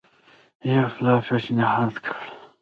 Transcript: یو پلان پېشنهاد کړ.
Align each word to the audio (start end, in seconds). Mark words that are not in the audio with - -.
یو 0.71 0.85
پلان 0.95 1.19
پېشنهاد 1.27 1.95
کړ. 2.05 2.17